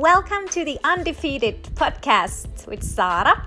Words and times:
Welcome 0.00 0.48
to 0.52 0.64
the 0.64 0.78
Undefeated 0.82 1.62
podcast 1.74 2.66
with 2.66 2.82
Sara. 2.82 3.46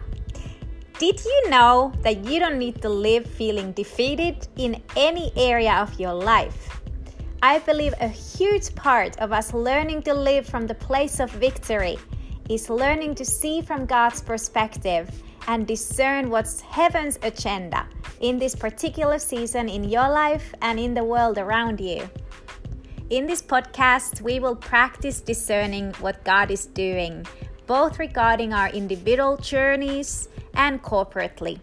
Did 0.99 1.19
you 1.25 1.49
know 1.49 1.91
that 2.03 2.25
you 2.25 2.39
don't 2.39 2.59
need 2.59 2.79
to 2.83 2.89
live 2.89 3.25
feeling 3.25 3.71
defeated 3.71 4.47
in 4.55 4.79
any 4.95 5.31
area 5.35 5.73
of 5.73 5.99
your 5.99 6.13
life? 6.13 6.79
I 7.41 7.57
believe 7.57 7.95
a 7.99 8.07
huge 8.07 8.75
part 8.75 9.17
of 9.17 9.31
us 9.31 9.51
learning 9.51 10.03
to 10.03 10.13
live 10.13 10.45
from 10.45 10.67
the 10.67 10.75
place 10.75 11.19
of 11.19 11.31
victory 11.31 11.97
is 12.47 12.69
learning 12.69 13.15
to 13.15 13.25
see 13.25 13.63
from 13.63 13.87
God's 13.87 14.21
perspective 14.21 15.09
and 15.47 15.65
discern 15.65 16.29
what's 16.29 16.61
heaven's 16.61 17.17
agenda 17.23 17.87
in 18.19 18.37
this 18.37 18.53
particular 18.53 19.17
season 19.17 19.69
in 19.69 19.83
your 19.83 20.07
life 20.07 20.53
and 20.61 20.79
in 20.79 20.93
the 20.93 21.03
world 21.03 21.39
around 21.39 21.81
you. 21.81 22.07
In 23.13 23.27
this 23.27 23.43
podcast, 23.43 24.21
we 24.21 24.39
will 24.39 24.55
practice 24.55 25.21
discerning 25.21 25.93
what 26.01 26.23
God 26.23 26.49
is 26.49 26.65
doing, 26.65 27.27
both 27.67 27.99
regarding 27.99 28.53
our 28.53 28.69
individual 28.69 29.37
journeys 29.37 30.29
and 30.55 30.81
corporately, 30.81 31.59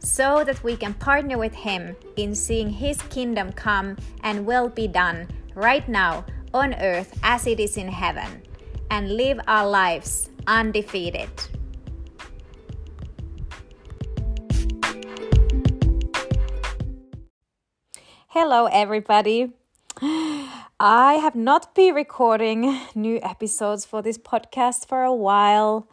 so 0.00 0.42
that 0.42 0.60
we 0.64 0.76
can 0.76 0.94
partner 0.94 1.38
with 1.38 1.54
Him 1.54 1.94
in 2.16 2.34
seeing 2.34 2.68
His 2.68 3.00
kingdom 3.14 3.52
come 3.52 3.96
and 4.24 4.44
will 4.44 4.68
be 4.68 4.88
done 4.88 5.28
right 5.54 5.88
now 5.88 6.24
on 6.52 6.74
earth 6.82 7.16
as 7.22 7.46
it 7.46 7.60
is 7.60 7.76
in 7.76 7.86
heaven, 7.86 8.42
and 8.90 9.16
live 9.16 9.38
our 9.46 9.70
lives 9.70 10.30
undefeated. 10.48 11.30
Hello, 18.26 18.66
everybody. 18.66 19.52
I 20.80 21.14
have 21.14 21.34
not 21.34 21.74
been 21.74 21.96
recording 21.96 22.80
new 22.94 23.18
episodes 23.20 23.84
for 23.84 24.00
this 24.00 24.16
podcast 24.16 24.86
for 24.86 25.02
a 25.02 25.12
while, 25.12 25.88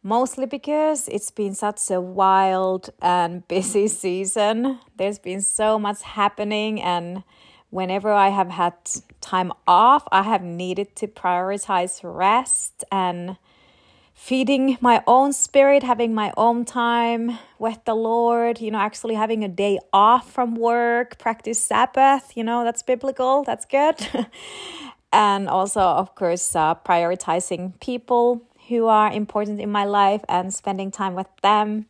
mostly 0.00 0.46
because 0.46 1.08
it's 1.08 1.32
been 1.32 1.56
such 1.56 1.90
a 1.90 2.00
wild 2.00 2.90
and 3.02 3.46
busy 3.48 3.88
season. 3.88 4.78
There's 4.96 5.18
been 5.18 5.40
so 5.40 5.76
much 5.76 6.02
happening, 6.02 6.80
and 6.80 7.24
whenever 7.70 8.12
I 8.12 8.28
have 8.28 8.50
had 8.50 8.74
time 9.20 9.52
off, 9.66 10.06
I 10.12 10.22
have 10.22 10.44
needed 10.44 10.94
to 10.96 11.08
prioritize 11.08 11.98
rest 12.04 12.84
and 12.92 13.38
feeding 14.22 14.78
my 14.80 15.02
own 15.08 15.32
spirit, 15.32 15.82
having 15.82 16.14
my 16.14 16.32
own 16.36 16.64
time 16.64 17.36
with 17.58 17.84
the 17.86 17.94
Lord, 17.94 18.60
you 18.60 18.70
know, 18.70 18.78
actually 18.78 19.16
having 19.16 19.42
a 19.42 19.48
day 19.48 19.80
off 19.92 20.30
from 20.30 20.54
work, 20.54 21.18
practice 21.18 21.58
Sabbath, 21.60 22.36
you 22.36 22.44
know, 22.44 22.62
that's 22.62 22.84
biblical, 22.84 23.42
that's 23.42 23.64
good. 23.64 23.96
and 25.12 25.48
also, 25.48 25.80
of 25.80 26.14
course, 26.14 26.54
uh, 26.54 26.76
prioritizing 26.76 27.80
people 27.80 28.42
who 28.68 28.86
are 28.86 29.12
important 29.12 29.60
in 29.60 29.72
my 29.72 29.84
life 29.84 30.22
and 30.28 30.54
spending 30.54 30.92
time 30.92 31.14
with 31.14 31.26
them. 31.42 31.86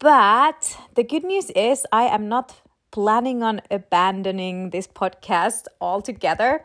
But 0.00 0.76
the 0.96 1.04
good 1.04 1.22
news 1.22 1.50
is, 1.50 1.86
I 1.92 2.06
am 2.06 2.28
not 2.28 2.56
planning 2.90 3.44
on 3.44 3.60
abandoning 3.70 4.70
this 4.70 4.88
podcast 4.88 5.66
altogether. 5.80 6.64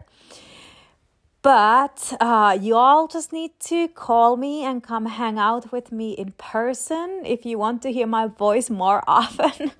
But 1.43 2.13
uh, 2.21 2.57
you 2.59 2.75
all 2.75 3.09
just 3.09 3.33
need 3.33 3.59
to 3.67 3.89
call 3.89 4.37
me 4.37 4.63
and 4.63 4.81
come 4.81 5.07
hang 5.07 5.37
out 5.37 5.73
with 5.73 5.91
me 5.91 6.13
in 6.13 6.31
person 6.37 7.21
if 7.25 7.45
you 7.45 7.59
want 7.59 7.81
to 7.81 7.91
hear 7.91 8.07
my 8.07 8.27
voice 8.27 8.69
more 8.69 9.03
often. 9.07 9.73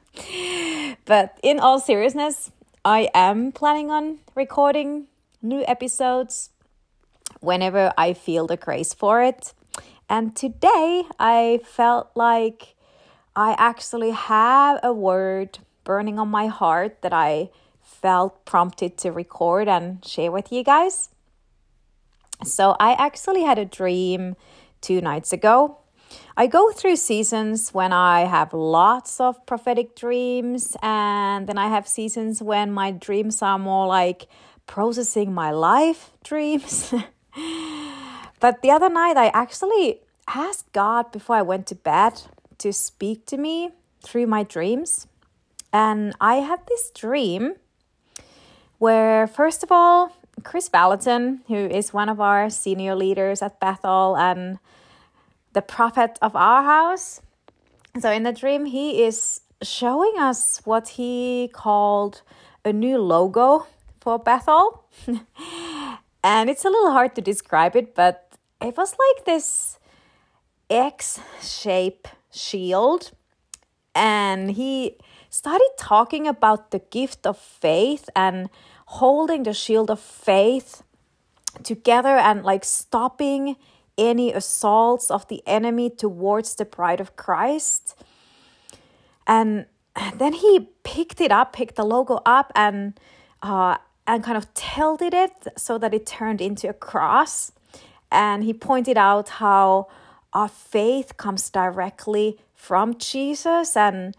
but 1.06 1.40
in 1.42 1.62
all 1.62 1.80
seriousness, 1.80 2.52
I 2.84 3.10
am 3.14 3.54
planning 3.54 3.90
on 3.90 4.20
recording 4.36 5.08
new 5.42 5.64
episodes 5.66 6.50
whenever 7.40 7.94
I 7.98 8.12
feel 8.12 8.46
the 8.46 8.58
grace 8.58 8.94
for 8.94 9.24
it. 9.24 9.54
And 10.10 10.36
today 10.36 11.04
I 11.18 11.62
felt 11.64 12.12
like 12.14 12.76
I 13.38 13.56
actually 13.58 14.12
have 14.12 14.82
a 14.84 14.92
word 14.92 15.60
burning 15.86 16.20
on 16.20 16.28
my 16.28 16.48
heart 16.48 17.02
that 17.04 17.14
I 17.14 17.52
felt 17.82 18.44
prompted 18.44 18.98
to 18.98 19.12
record 19.14 19.70
and 19.70 20.04
share 20.04 20.30
with 20.30 20.52
you 20.52 20.62
guys. 20.62 21.08
So 22.44 22.76
I 22.80 22.94
actually 22.94 23.44
had 23.44 23.58
a 23.58 23.66
dream 23.66 24.36
two 24.82 25.02
nights 25.02 25.34
ago. 25.34 25.80
I 26.36 26.48
go 26.48 26.72
through 26.72 26.98
seasons 26.98 27.74
when 27.74 27.94
I 27.94 28.22
have 28.22 28.54
lots 28.54 29.20
of 29.20 29.46
prophetic 29.46 29.96
dreams, 29.96 30.76
and 30.82 31.48
then 31.48 31.58
I 31.58 31.68
have 31.70 31.88
seasons 31.88 32.42
when 32.42 32.72
my 32.72 32.92
dreams 32.92 33.42
are 33.42 33.60
more 33.60 33.88
like 33.88 34.28
processing 34.68 35.34
my 35.34 35.52
life 35.52 36.12
dreams. 36.24 36.94
but 38.40 38.62
the 38.62 38.72
other 38.72 38.90
night, 38.90 39.18
I 39.18 39.28
actually 39.34 40.02
asked 40.28 40.72
God 40.72 41.12
before 41.12 41.36
I 41.36 41.42
went 41.42 41.68
to 41.68 41.76
bed 41.76 42.22
to 42.60 42.72
speak 42.72 43.26
to 43.28 43.38
me 43.38 43.72
through 44.02 44.28
my 44.28 44.44
dreams. 44.44 45.08
And 45.72 46.14
I 46.22 46.36
had 46.36 46.60
this 46.68 46.92
dream 46.92 47.56
where, 48.78 49.28
first 49.28 49.64
of 49.64 49.72
all, 49.72 50.16
Kris 50.42 50.70
Vallotton, 50.70 51.42
who 51.48 51.56
is 51.56 51.94
one 51.94 52.10
of 52.10 52.20
our 52.20 52.50
senior 52.50 52.96
leaders 52.96 53.42
at 53.42 53.60
Bethel 53.60 54.18
and 54.18 54.58
the 55.54 55.62
prophet 55.62 56.18
of 56.22 56.36
our 56.36 56.64
house. 56.64 57.22
So 58.00 58.12
in 58.12 58.24
the 58.24 58.32
dream, 58.32 58.66
he 58.66 59.04
is 59.04 59.42
showing 59.62 60.16
us 60.18 60.62
what 60.66 60.90
he 60.90 61.50
called 61.54 62.24
a 62.66 62.74
new 62.74 62.98
logo 62.98 63.68
for 64.02 64.18
Bethel. 64.18 64.84
and 66.24 66.50
it's 66.50 66.66
a 66.66 66.70
little 66.70 66.92
hard 66.92 67.16
to 67.16 67.22
describe 67.22 67.76
it, 67.76 67.96
but 67.96 68.34
it 68.62 68.76
was 68.76 68.92
like 68.92 69.26
this 69.26 69.80
X 70.70 71.20
shape 71.42 72.08
shield. 72.32 73.12
And 73.96 74.52
he 74.52 74.98
started 75.30 75.70
talking 75.78 76.28
about 76.28 76.72
the 76.72 76.80
gift 76.80 77.28
of 77.28 77.38
faith 77.38 78.10
and 78.16 78.50
holding 78.86 79.44
the 79.44 79.54
shield 79.54 79.90
of 79.90 80.00
faith 80.00 80.84
together 81.64 82.18
and 82.18 82.44
like 82.44 82.66
stopping 82.66 83.56
any 83.98 84.34
assaults 84.34 85.12
of 85.12 85.28
the 85.28 85.44
enemy 85.46 85.90
towards 85.90 86.56
the 86.56 86.66
bride 86.66 87.00
of 87.00 87.16
Christ. 87.16 87.96
And 89.28 89.66
then 90.16 90.34
he 90.34 90.70
picked 90.84 91.22
it 91.22 91.32
up, 91.32 91.54
picked 91.54 91.76
the 91.76 91.86
logo 91.86 92.22
up, 92.26 92.52
and 92.56 93.00
uh, 93.42 93.78
and 94.06 94.24
kind 94.24 94.38
of 94.38 94.54
tilted 94.54 95.14
it 95.14 95.32
so 95.58 95.78
that 95.78 95.94
it 95.94 96.06
turned 96.06 96.42
into 96.42 96.68
a 96.70 96.74
cross. 96.74 97.52
And 98.12 98.44
he 98.44 98.54
pointed 98.54 98.98
out 98.98 99.30
how 99.30 99.88
our 100.34 100.50
faith 100.50 101.18
comes 101.18 101.50
directly 101.50 102.40
from 102.56 102.98
Jesus, 102.98 103.78
and 103.78 104.16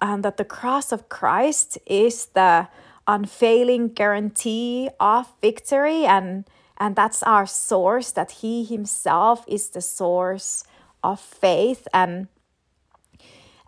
and 0.00 0.24
that 0.24 0.36
the 0.36 0.44
cross 0.44 0.92
of 0.92 1.08
Christ 1.08 1.78
is 1.86 2.26
the 2.26 2.68
unfailing 3.06 3.88
guarantee 3.88 4.88
of 5.00 5.32
victory 5.40 6.04
and 6.04 6.44
and 6.78 6.96
that's 6.96 7.22
our 7.22 7.46
source 7.46 8.10
that 8.12 8.30
he 8.42 8.64
himself 8.64 9.44
is 9.46 9.70
the 9.70 9.80
source 9.80 10.64
of 11.02 11.20
faith 11.20 11.86
and 11.92 12.28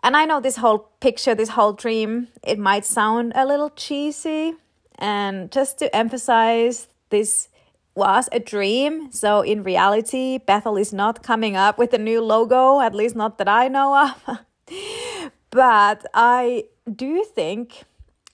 and 0.05 0.15
I 0.15 0.25
know 0.25 0.39
this 0.39 0.57
whole 0.57 0.91
picture, 0.99 1.33
this 1.33 1.49
whole 1.49 1.73
dream, 1.73 2.27
it 2.43 2.59
might 2.59 2.85
sound 2.85 3.31
a 3.33 3.43
little 3.43 3.71
cheesy. 3.71 4.53
And 4.99 5.51
just 5.51 5.79
to 5.79 5.93
emphasize, 5.95 6.87
this 7.09 7.49
was 7.95 8.29
a 8.31 8.39
dream. 8.39 9.11
So 9.11 9.41
in 9.41 9.63
reality, 9.63 10.37
Bethel 10.37 10.77
is 10.77 10.93
not 10.93 11.23
coming 11.23 11.55
up 11.55 11.79
with 11.79 11.91
a 11.91 11.97
new 11.97 12.21
logo, 12.21 12.81
at 12.81 12.93
least 12.93 13.15
not 13.15 13.39
that 13.39 13.47
I 13.47 13.67
know 13.67 14.13
of. 14.27 14.39
but 15.49 16.05
I 16.13 16.65
do 16.93 17.23
think 17.23 17.85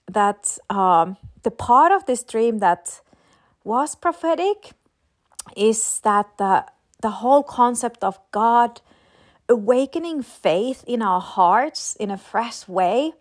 that 0.08 0.58
um, 0.70 1.18
the 1.44 1.52
part 1.52 1.92
of 1.92 2.06
this 2.06 2.24
dream 2.24 2.60
that 2.60 3.02
was 3.64 3.96
prophetic 3.96 4.72
is 5.56 6.00
that 6.04 6.38
the, 6.38 6.66
the 7.02 7.10
whole 7.10 7.44
concept 7.44 8.04
of 8.04 8.20
God 8.32 8.82
awakening 9.50 10.22
faith 10.22 10.84
in 10.88 11.02
our 11.02 11.20
hearts 11.20 11.96
in 12.00 12.10
a 12.10 12.18
fresh 12.18 12.68
way 12.68 13.14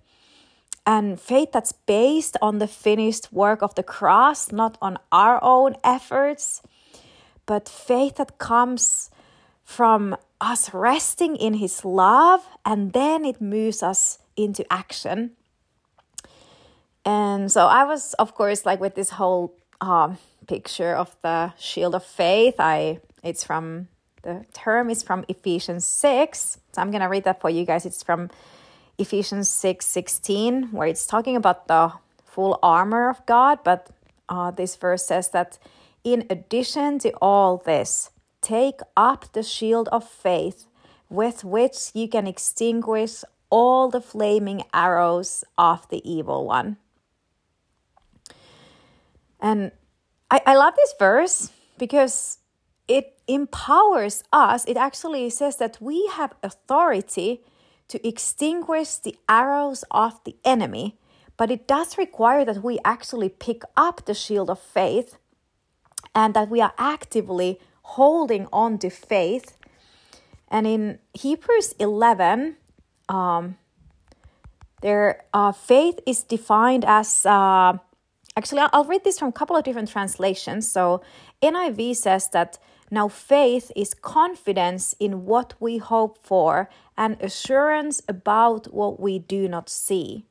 and 0.87 1.21
faith 1.21 1.53
that's 1.53 1.73
based 1.73 2.37
on 2.41 2.59
the 2.59 2.67
finished 2.67 3.33
work 3.33 3.63
of 3.63 3.75
the 3.75 3.83
cross, 3.83 4.51
not 4.51 4.79
on 4.81 4.99
our 5.13 5.43
own 5.43 5.77
efforts, 5.85 6.63
but 7.47 7.69
faith 7.69 8.17
that 8.17 8.39
comes 8.39 9.11
from 9.65 10.17
us 10.41 10.73
resting 10.73 11.37
in 11.37 11.55
His 11.55 11.85
love 11.85 12.47
and 12.65 12.93
then 12.93 13.25
it 13.25 13.41
moves 13.41 13.83
us 13.83 14.19
into 14.37 14.65
action. 14.73 15.33
And 17.05 17.51
so 17.51 17.67
I 17.67 17.85
was, 17.85 18.15
of 18.15 18.35
course, 18.35 18.67
like 18.67 18.81
with 18.81 18.95
this 18.95 19.11
whole 19.11 19.55
um, 19.81 20.19
picture 20.47 20.95
of 20.95 21.17
the 21.23 21.53
shield 21.57 21.95
of 21.95 22.05
faith. 22.05 22.57
I 22.59 23.01
it's 23.23 23.45
from 23.45 23.89
the 24.23 24.45
term 24.53 24.91
is 24.91 25.03
from 25.03 25.25
Ephesians 25.29 25.85
six. 25.85 26.59
So 26.73 26.83
I'm 26.83 26.91
gonna 26.91 27.09
read 27.09 27.25
that 27.25 27.41
for 27.41 27.49
you 27.49 27.65
guys. 27.65 27.87
It's 27.87 28.03
from 28.03 28.31
Ephesians 28.99 29.49
six 29.49 29.87
sixteen, 29.87 30.69
where 30.73 30.89
it's 30.89 31.07
talking 31.07 31.37
about 31.37 31.69
the 31.69 31.93
full 32.25 32.59
armor 32.63 33.09
of 33.09 33.25
God. 33.27 33.61
But 33.65 33.89
uh, 34.29 34.51
this 34.51 34.77
verse 34.77 35.07
says 35.07 35.31
that 35.31 35.59
In 36.03 36.27
addition 36.31 36.99
to 37.01 37.11
all 37.21 37.59
this, 37.59 38.11
take 38.41 38.81
up 38.97 39.33
the 39.33 39.43
shield 39.43 39.89
of 39.93 40.09
faith 40.09 40.65
with 41.11 41.45
which 41.45 41.91
you 41.93 42.09
can 42.09 42.27
extinguish 42.27 43.23
all 43.51 43.91
the 43.91 44.01
flaming 44.01 44.63
arrows 44.73 45.45
of 45.59 45.87
the 45.89 46.01
evil 46.11 46.47
one. 46.47 46.79
And 49.41 49.73
I, 50.31 50.41
I 50.47 50.55
love 50.55 50.75
this 50.77 50.95
verse 50.99 51.51
because 51.79 52.39
it 52.87 53.19
empowers 53.27 54.25
us. 54.33 54.65
It 54.67 54.77
actually 54.77 55.31
says 55.31 55.57
that 55.57 55.79
we 55.81 56.09
have 56.13 56.35
authority 56.43 57.43
to 57.89 58.07
extinguish 58.07 58.97
the 58.97 59.17
arrows 59.29 59.85
of 59.91 60.23
the 60.25 60.37
enemy, 60.45 60.99
but 61.37 61.51
it 61.51 61.67
does 61.67 61.99
require 61.99 62.45
that 62.45 62.63
we 62.63 62.79
actually 62.85 63.29
pick 63.29 63.63
up 63.77 64.05
the 64.05 64.15
shield 64.15 64.51
of 64.51 64.61
faith 64.61 65.17
and 66.15 66.35
that 66.35 66.49
we 66.49 66.61
are 66.61 66.75
actively 66.79 67.59
holding 67.83 68.47
on 68.53 68.79
to 68.79 68.91
faith. 68.91 69.57
And 70.49 70.67
in 70.67 70.99
Hebrews 71.15 71.75
11, 71.79 72.57
um, 73.09 73.57
their 74.83 75.25
uh, 75.33 75.53
faith 75.53 75.99
is 76.07 76.23
defined 76.23 76.85
as 76.85 77.27
uh, 77.27 77.79
actually, 78.37 78.63
I'll 78.73 78.85
read 78.85 79.05
this 79.05 79.19
from 79.19 79.29
a 79.29 79.33
couple 79.33 79.57
of 79.57 79.65
different 79.65 79.89
translations. 79.89 80.71
So, 80.71 81.03
NIV 81.43 81.97
says 81.97 82.29
that 82.31 82.59
now, 82.91 83.07
faith 83.07 83.71
is 83.77 83.95
confidence 83.95 84.97
in 84.99 85.25
what 85.25 85.55
we 85.61 85.79
hope 85.79 86.19
for 86.19 86.69
and 86.97 87.17
assurance 87.23 88.03
about 88.09 88.75
what 88.75 88.99
we 88.99 89.21
do 89.21 89.49
not 89.49 89.69
see. 89.69 90.27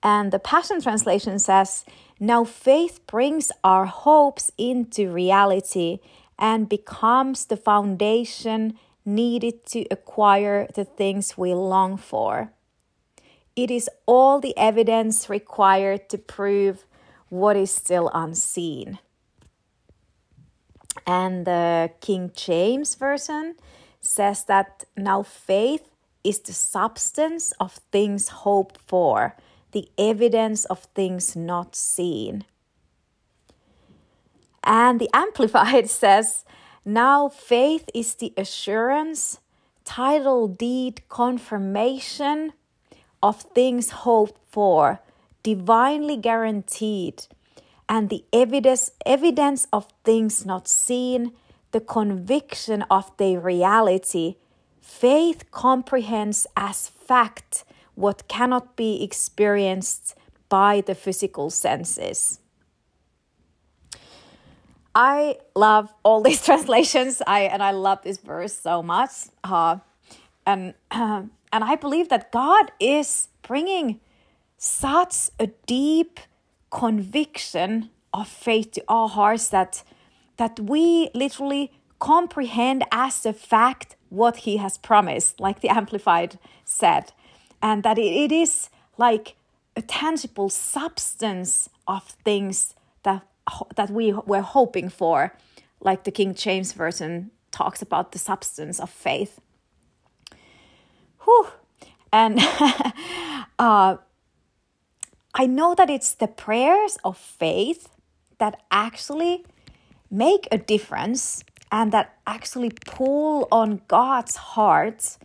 And 0.00 0.32
the 0.32 0.38
Passion 0.38 0.80
Translation 0.80 1.40
says, 1.40 1.84
Now 2.20 2.44
faith 2.44 3.00
brings 3.06 3.50
our 3.64 3.86
hopes 3.86 4.52
into 4.56 5.10
reality 5.10 5.98
and 6.38 6.68
becomes 6.68 7.46
the 7.46 7.56
foundation 7.56 8.78
needed 9.04 9.66
to 9.66 9.84
acquire 9.90 10.68
the 10.74 10.84
things 10.84 11.36
we 11.36 11.52
long 11.52 11.96
for. 11.96 12.52
It 13.54 13.70
is 13.70 13.88
all 14.06 14.40
the 14.40 14.56
evidence 14.56 15.28
required 15.28 16.08
to 16.08 16.18
prove 16.18 16.84
what 17.28 17.56
is 17.56 17.70
still 17.70 18.10
unseen. 18.14 18.98
And 21.06 21.46
the 21.46 21.90
King 22.00 22.30
James 22.34 22.94
Version 22.94 23.56
says 24.00 24.44
that 24.44 24.84
now 24.96 25.22
faith 25.22 25.88
is 26.24 26.40
the 26.40 26.52
substance 26.52 27.52
of 27.58 27.80
things 27.90 28.28
hoped 28.28 28.78
for, 28.86 29.36
the 29.72 29.88
evidence 29.98 30.64
of 30.66 30.80
things 30.94 31.34
not 31.34 31.74
seen. 31.74 32.44
And 34.64 35.00
the 35.00 35.10
Amplified 35.14 35.90
says, 35.90 36.44
now 36.84 37.28
faith 37.28 37.88
is 37.94 38.14
the 38.14 38.32
assurance, 38.36 39.38
title 39.84 40.48
deed 40.48 41.02
confirmation 41.08 42.52
of 43.22 43.42
things 43.42 43.90
hoped 43.90 44.40
for, 44.50 45.00
divinely 45.42 46.16
guaranteed 46.16 47.26
and 47.88 48.08
the 48.08 48.24
evidence, 48.32 48.92
evidence 49.04 49.66
of 49.72 49.86
things 50.04 50.46
not 50.46 50.66
seen, 50.66 51.32
the 51.72 51.80
conviction 51.80 52.82
of 52.90 53.14
their 53.16 53.38
reality. 53.40 54.36
Faith 54.80 55.50
comprehends 55.50 56.46
as 56.56 56.88
fact 56.88 57.64
what 57.94 58.28
cannot 58.28 58.76
be 58.76 59.02
experienced 59.02 60.14
by 60.48 60.80
the 60.80 60.94
physical 60.94 61.50
senses. 61.50 62.40
I 64.94 65.38
love 65.54 65.92
all 66.02 66.22
these 66.22 66.44
translations. 66.48 67.22
I 67.26 67.42
and 67.42 67.62
I 67.62 67.70
love 67.72 68.02
this 68.02 68.18
verse 68.18 68.54
so 68.54 68.82
much. 68.82 69.10
Uh, 69.44 69.78
and 70.46 70.74
and 71.52 71.62
I 71.62 71.76
believe 71.76 72.08
that 72.08 72.32
God 72.32 72.72
is 72.80 73.28
bringing 73.42 74.00
such 74.56 75.30
a 75.38 75.48
deep 75.66 76.18
conviction 76.70 77.90
of 78.14 78.28
faith 78.28 78.72
to 78.72 78.84
our 78.88 79.08
hearts 79.08 79.48
that 79.48 79.82
that 80.38 80.58
we 80.58 81.10
literally 81.14 81.70
comprehend 81.98 82.84
as 82.90 83.26
a 83.26 83.32
fact 83.32 83.96
what 84.08 84.38
he 84.38 84.56
has 84.56 84.78
promised 84.78 85.38
like 85.40 85.60
the 85.60 85.68
amplified 85.80 86.38
said. 86.64 87.12
And 87.60 87.82
that 87.82 87.98
it, 87.98 88.12
it 88.24 88.32
is 88.32 88.70
like 88.98 89.36
a 89.76 89.82
tangible 89.82 90.48
substance 90.48 91.68
of 91.86 92.02
things 92.24 92.74
that 93.02 93.22
that 93.76 93.90
we 93.90 94.12
were 94.12 94.40
hoping 94.40 94.88
for 94.88 95.34
like 95.80 96.04
the 96.04 96.12
king 96.12 96.32
james 96.32 96.72
version 96.72 97.30
talks 97.50 97.82
about 97.82 98.12
the 98.12 98.18
substance 98.18 98.78
of 98.78 98.88
faith 98.88 99.40
Whew. 101.24 101.46
and 102.12 102.38
uh, 103.58 103.96
I 105.34 105.46
know 105.46 105.74
that 105.74 105.88
it's 105.88 106.14
the 106.14 106.28
prayers 106.28 106.98
of 107.04 107.16
faith 107.16 107.88
that 108.38 108.62
actually 108.70 109.44
make 110.10 110.46
a 110.52 110.58
difference 110.58 111.44
and 111.70 111.90
that 111.92 112.18
actually 112.26 112.70
pull 112.84 113.48
on 113.50 113.80
God's 113.88 114.36
heart. 114.36 115.16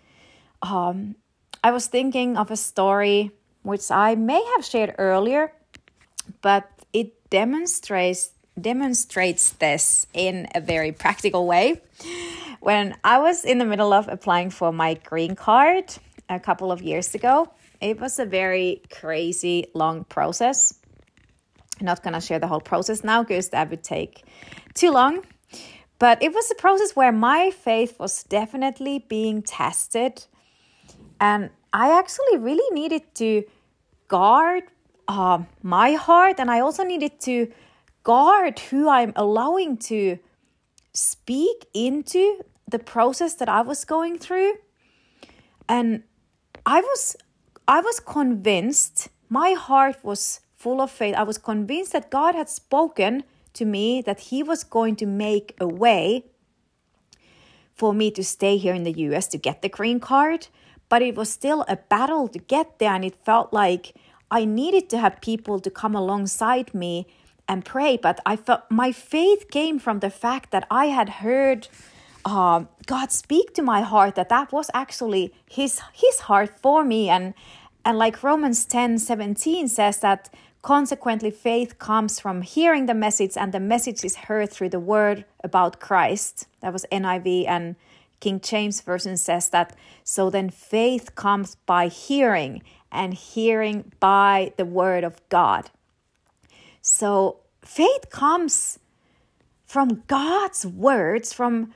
Um, 0.61 1.15
I 1.63 1.71
was 1.71 1.87
thinking 1.87 2.37
of 2.37 2.51
a 2.51 2.55
story 2.55 3.31
which 3.63 3.91
I 3.91 4.15
may 4.15 4.41
have 4.55 4.63
shared 4.63 4.95
earlier, 4.97 5.51
but 6.41 6.69
it 6.93 7.29
demonstrates 7.29 8.31
demonstrates 8.59 9.51
this 9.51 10.07
in 10.13 10.47
a 10.55 10.61
very 10.61 10.91
practical 10.91 11.45
way. 11.45 11.79
When 12.59 12.95
I 13.03 13.19
was 13.19 13.45
in 13.45 13.57
the 13.57 13.65
middle 13.65 13.93
of 13.93 14.07
applying 14.07 14.49
for 14.49 14.71
my 14.71 14.95
green 14.95 15.35
card 15.35 15.93
a 16.29 16.39
couple 16.39 16.71
of 16.71 16.81
years 16.81 17.13
ago, 17.15 17.51
it 17.79 17.99
was 17.99 18.19
a 18.19 18.25
very 18.25 18.81
crazy 18.91 19.67
long 19.73 20.03
process. 20.05 20.73
I'm 21.79 21.85
not 21.85 22.01
gonna 22.03 22.21
share 22.21 22.39
the 22.39 22.47
whole 22.47 22.61
process 22.61 23.03
now 23.03 23.23
because 23.23 23.49
that 23.49 23.69
would 23.69 23.83
take 23.83 24.23
too 24.73 24.91
long. 24.91 25.25
But 25.99 26.21
it 26.21 26.33
was 26.33 26.49
a 26.51 26.55
process 26.55 26.95
where 26.95 27.11
my 27.11 27.51
faith 27.51 27.99
was 27.99 28.23
definitely 28.23 29.05
being 29.07 29.41
tested. 29.41 30.25
And 31.19 31.49
I 31.73 31.97
actually 31.97 32.37
really 32.37 32.69
needed 32.73 33.03
to 33.15 33.43
guard 34.07 34.63
uh, 35.07 35.39
my 35.63 35.93
heart, 35.93 36.39
and 36.39 36.51
I 36.51 36.59
also 36.59 36.83
needed 36.83 37.19
to 37.21 37.51
guard 38.03 38.59
who 38.59 38.89
I'm 38.89 39.13
allowing 39.15 39.77
to 39.77 40.19
speak 40.97 41.67
into 41.73 42.43
the 42.67 42.79
process 42.79 43.35
that 43.35 43.47
I 43.47 43.61
was 43.61 43.85
going 43.85 44.17
through. 44.17 44.55
And 45.69 46.03
I 46.65 46.81
was 46.81 47.15
I 47.67 47.81
was 47.81 47.99
convinced, 47.99 49.09
my 49.29 49.51
heart 49.51 49.97
was 50.03 50.39
full 50.55 50.81
of 50.81 50.89
faith. 50.89 51.15
I 51.15 51.23
was 51.23 51.37
convinced 51.37 51.91
that 51.91 52.09
God 52.09 52.33
had 52.33 52.49
spoken 52.49 53.23
to 53.53 53.65
me 53.65 54.01
that 54.01 54.31
He 54.31 54.41
was 54.41 54.63
going 54.63 54.95
to 54.97 55.05
make 55.05 55.55
a 55.59 55.67
way 55.67 56.25
for 57.73 57.93
me 57.93 58.09
to 58.11 58.23
stay 58.23 58.57
here 58.57 58.73
in 58.73 58.83
the 58.83 58.97
US 59.07 59.27
to 59.27 59.37
get 59.37 59.61
the 59.61 59.69
green 59.69 59.99
card. 59.99 60.47
But 60.89 61.01
it 61.01 61.15
was 61.15 61.29
still 61.29 61.65
a 61.67 61.75
battle 61.75 62.27
to 62.29 62.39
get 62.39 62.79
there, 62.79 62.93
and 62.93 63.03
it 63.03 63.23
felt 63.25 63.51
like 63.51 63.93
I 64.31 64.45
needed 64.45 64.89
to 64.89 64.97
have 64.97 65.21
people 65.21 65.59
to 65.59 65.69
come 65.69 65.95
alongside 65.95 66.73
me 66.73 67.05
and 67.47 67.65
pray. 67.65 67.97
But 67.97 68.19
I 68.25 68.35
felt 68.35 68.63
my 68.69 68.91
faith 68.91 69.49
came 69.49 69.79
from 69.79 69.99
the 69.99 70.09
fact 70.09 70.51
that 70.51 70.67
I 70.69 70.85
had 70.87 71.09
heard 71.09 71.67
uh, 72.25 72.65
God 72.85 73.11
speak 73.11 73.53
to 73.53 73.61
my 73.61 73.81
heart 73.81 74.15
that 74.15 74.29
that 74.29 74.51
was 74.51 74.69
actually 74.73 75.33
His 75.49 75.81
His 75.93 76.19
heart 76.21 76.49
for 76.61 76.83
me, 76.83 77.09
and 77.09 77.33
and 77.85 77.97
like 77.97 78.21
Romans 78.21 78.65
10 78.65 78.99
17 78.99 79.67
says 79.69 79.99
that 79.99 80.29
consequently 80.61 81.31
faith 81.31 81.79
comes 81.79 82.19
from 82.19 82.41
hearing 82.41 82.85
the 82.85 82.93
message, 82.93 83.37
and 83.37 83.53
the 83.53 83.59
message 83.59 84.03
is 84.03 84.27
heard 84.27 84.51
through 84.51 84.69
the 84.69 84.79
word 84.79 85.23
about 85.43 85.79
Christ. 85.79 86.47
That 86.59 86.73
was 86.73 86.85
NIV 86.91 87.47
and 87.47 87.75
King 88.19 88.41
James 88.41 88.81
Version 88.81 89.15
says 89.15 89.49
that. 89.49 89.75
So 90.03 90.29
then 90.29 90.49
faith 90.49 91.15
comes 91.15 91.55
by 91.65 91.87
hearing, 91.87 92.61
and 92.91 93.13
hearing 93.13 93.93
by 93.99 94.51
the 94.57 94.65
word 94.65 95.05
of 95.05 95.21
God. 95.29 95.69
So 96.89 97.41
faith 97.65 98.09
comes 98.09 98.79
from 99.65 100.03
God's 100.07 100.65
words, 100.65 101.33
from 101.33 101.73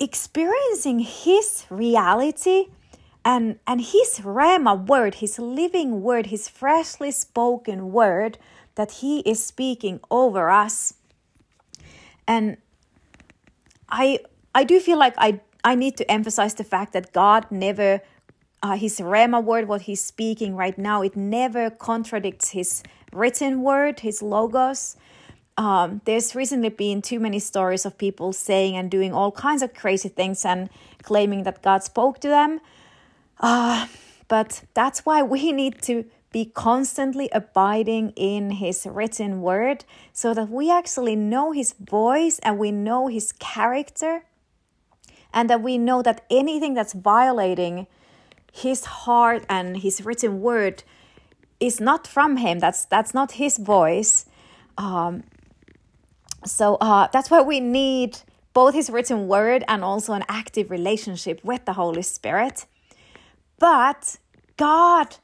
experiencing 0.00 1.00
His 1.00 1.66
reality 1.68 2.68
and 3.24 3.58
and 3.66 3.80
his 3.80 4.20
rhema 4.24 4.86
word 4.86 5.16
his 5.16 5.38
living 5.38 6.02
word 6.02 6.26
his 6.26 6.48
freshly 6.48 7.10
spoken 7.10 7.92
word 7.92 8.38
that 8.74 8.90
he 9.02 9.20
is 9.20 9.44
speaking 9.44 10.00
over 10.10 10.50
us. 10.50 10.94
And 12.26 12.56
i 13.88 14.18
i 14.54 14.64
do 14.64 14.80
feel 14.80 14.98
like 14.98 15.14
i 15.18 15.40
i 15.62 15.74
need 15.74 15.96
to 15.98 16.10
emphasize 16.10 16.54
the 16.54 16.64
fact 16.64 16.92
that 16.94 17.12
god 17.12 17.46
never 17.50 18.00
uh, 18.62 18.76
his 18.76 19.00
rhema 19.00 19.42
word 19.42 19.68
what 19.68 19.82
he's 19.82 20.04
speaking 20.04 20.54
right 20.54 20.78
now 20.78 21.02
it 21.02 21.16
never 21.16 21.70
contradicts 21.70 22.50
his 22.50 22.82
written 23.12 23.62
word 23.62 24.00
his 24.00 24.22
logos 24.22 24.96
um, 25.56 26.00
there's 26.06 26.34
recently 26.34 26.70
been 26.70 27.02
too 27.02 27.20
many 27.20 27.38
stories 27.38 27.84
of 27.84 27.98
people 27.98 28.32
saying 28.32 28.76
and 28.76 28.90
doing 28.90 29.12
all 29.12 29.30
kinds 29.30 29.62
of 29.62 29.74
crazy 29.74 30.08
things 30.08 30.44
and 30.44 30.70
claiming 31.02 31.42
that 31.42 31.62
God 31.62 31.82
spoke 31.82 32.20
to 32.20 32.28
them. 32.28 32.60
Uh, 33.38 33.86
but 34.28 34.62
that's 34.74 35.04
why 35.04 35.22
we 35.22 35.52
need 35.62 35.82
to 35.82 36.04
be 36.32 36.46
constantly 36.46 37.28
abiding 37.32 38.10
in 38.16 38.52
His 38.52 38.86
written 38.86 39.42
word 39.42 39.84
so 40.14 40.32
that 40.32 40.48
we 40.48 40.70
actually 40.70 41.16
know 41.16 41.52
His 41.52 41.74
voice 41.74 42.38
and 42.38 42.58
we 42.58 42.72
know 42.72 43.08
His 43.08 43.32
character 43.32 44.24
and 45.34 45.50
that 45.50 45.60
we 45.60 45.76
know 45.76 46.00
that 46.00 46.24
anything 46.30 46.72
that's 46.72 46.94
violating 46.94 47.86
His 48.52 48.84
heart 48.84 49.44
and 49.48 49.78
His 49.78 50.04
written 50.04 50.40
word 50.40 50.84
is 51.58 51.80
not 51.80 52.06
from 52.06 52.36
Him. 52.36 52.58
That's 52.58 52.84
that's 52.84 53.14
not 53.14 53.32
His 53.32 53.58
voice. 53.58 54.26
Um, 54.76 55.24
so 56.44 56.76
uh, 56.76 57.08
that's 57.12 57.30
why 57.30 57.40
we 57.40 57.58
need 57.58 58.18
both 58.52 58.74
His 58.74 58.90
written 58.90 59.26
word 59.26 59.64
and 59.66 59.82
also 59.82 60.12
an 60.12 60.24
active 60.28 60.70
relationship 60.70 61.42
with 61.42 61.64
the 61.64 61.72
Holy 61.72 62.02
Spirit. 62.02 62.66
But 63.58 64.18
God 64.56 65.16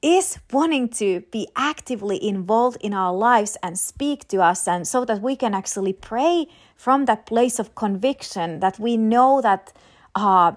is 0.00 0.38
wanting 0.52 0.88
to 0.88 1.22
be 1.32 1.48
actively 1.56 2.22
involved 2.22 2.76
in 2.80 2.94
our 2.94 3.12
lives 3.12 3.56
and 3.62 3.76
speak 3.76 4.28
to 4.28 4.40
us 4.40 4.68
and 4.68 4.86
so 4.86 5.04
that 5.04 5.20
we 5.20 5.34
can 5.34 5.54
actually 5.54 5.92
pray 5.92 6.46
from 6.76 7.06
that 7.06 7.26
place 7.26 7.58
of 7.58 7.74
conviction 7.74 8.60
that 8.60 8.78
we 8.78 8.96
know 8.96 9.40
that 9.40 9.72
uh, 10.14 10.52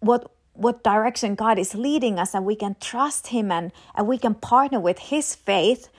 what 0.00 0.30
what 0.56 0.82
direction 0.82 1.34
God 1.34 1.58
is 1.58 1.74
leading 1.74 2.18
us 2.18 2.34
and 2.34 2.44
we 2.44 2.56
can 2.56 2.76
trust 2.80 3.26
him 3.26 3.52
and, 3.52 3.72
and 3.94 4.06
we 4.06 4.16
can 4.16 4.34
partner 4.34 4.80
with 4.80 4.98
his 4.98 5.34
faith. 5.34 5.90